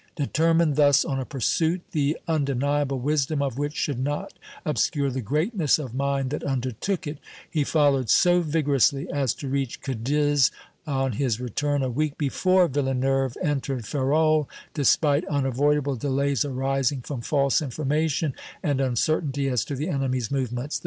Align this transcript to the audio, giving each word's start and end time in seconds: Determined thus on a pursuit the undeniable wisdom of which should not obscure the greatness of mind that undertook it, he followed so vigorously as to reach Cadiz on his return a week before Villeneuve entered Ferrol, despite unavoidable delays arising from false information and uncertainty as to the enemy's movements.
Determined 0.15 0.77
thus 0.77 1.05
on 1.05 1.19
a 1.19 1.25
pursuit 1.25 1.81
the 1.91 2.17
undeniable 2.27 2.97
wisdom 2.97 3.39
of 3.39 3.59
which 3.59 3.75
should 3.75 3.99
not 3.99 4.33
obscure 4.65 5.11
the 5.11 5.21
greatness 5.21 5.77
of 5.77 5.93
mind 5.93 6.31
that 6.31 6.43
undertook 6.43 7.05
it, 7.05 7.19
he 7.47 7.63
followed 7.63 8.09
so 8.09 8.41
vigorously 8.41 9.07
as 9.11 9.35
to 9.35 9.47
reach 9.47 9.79
Cadiz 9.81 10.49
on 10.87 11.11
his 11.11 11.39
return 11.39 11.83
a 11.83 11.89
week 11.91 12.17
before 12.17 12.67
Villeneuve 12.67 13.37
entered 13.43 13.85
Ferrol, 13.85 14.49
despite 14.73 15.23
unavoidable 15.27 15.95
delays 15.97 16.43
arising 16.43 17.01
from 17.01 17.21
false 17.21 17.61
information 17.61 18.33
and 18.63 18.81
uncertainty 18.81 19.47
as 19.49 19.63
to 19.65 19.75
the 19.75 19.87
enemy's 19.87 20.31
movements. 20.31 20.79